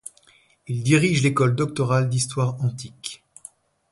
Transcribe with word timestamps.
Il 0.65 0.81
dirige 0.81 1.21
l'école 1.21 1.53
doctorale 1.55 2.09
d'histoire 2.09 2.59
antique. 2.63 3.23